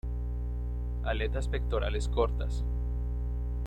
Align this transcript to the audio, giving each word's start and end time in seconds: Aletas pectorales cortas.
Aletas 1.03 1.47
pectorales 1.47 2.09
cortas. 2.09 2.63